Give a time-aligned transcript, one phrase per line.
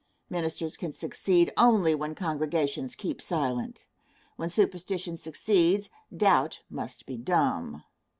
[0.31, 3.85] Ministers can succeed only when congregations keep silent.
[4.35, 7.83] When superstition succeeds, doubt must be dumb.